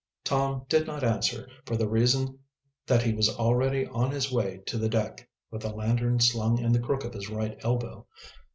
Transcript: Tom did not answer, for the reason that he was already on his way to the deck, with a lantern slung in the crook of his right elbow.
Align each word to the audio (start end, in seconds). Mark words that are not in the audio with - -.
Tom 0.23 0.65
did 0.67 0.87
not 0.87 1.03
answer, 1.03 1.47
for 1.63 1.77
the 1.77 1.87
reason 1.87 2.39
that 2.87 3.03
he 3.03 3.13
was 3.13 3.29
already 3.29 3.85
on 3.85 4.09
his 4.09 4.31
way 4.31 4.61
to 4.65 4.79
the 4.79 4.89
deck, 4.89 5.29
with 5.51 5.63
a 5.63 5.69
lantern 5.69 6.19
slung 6.19 6.57
in 6.57 6.71
the 6.71 6.79
crook 6.79 7.03
of 7.05 7.13
his 7.13 7.29
right 7.29 7.55
elbow. 7.63 8.07